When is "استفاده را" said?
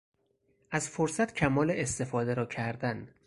1.71-2.45